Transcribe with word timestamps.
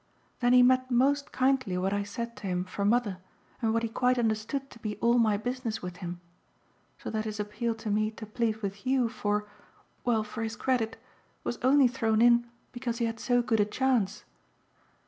Then 0.39 0.53
he 0.53 0.63
met 0.63 0.89
most 0.89 1.31
kindly 1.31 1.77
what 1.77 1.93
I 1.93 2.01
said 2.01 2.35
to 2.37 2.47
him 2.47 2.63
for 2.65 2.83
mother 2.83 3.19
and 3.61 3.71
what 3.71 3.83
he 3.83 3.89
quite 3.89 4.17
understood 4.17 4.71
to 4.71 4.79
be 4.79 4.95
all 4.97 5.19
my 5.19 5.37
business 5.37 5.83
with 5.83 5.97
him; 5.97 6.19
so 6.97 7.11
that 7.11 7.25
his 7.25 7.39
appeal 7.39 7.75
to 7.75 7.91
me 7.91 8.09
to 8.09 8.25
plead 8.25 8.63
with 8.63 8.83
you 8.87 9.09
for 9.09 9.47
well, 10.03 10.23
for 10.23 10.41
his 10.41 10.55
credit 10.55 10.97
was 11.43 11.59
only 11.61 11.87
thrown 11.87 12.19
in 12.19 12.47
because 12.71 12.97
he 12.97 13.05
had 13.05 13.19
so 13.19 13.43
good 13.43 13.59
a 13.59 13.63
chance." 13.65 14.23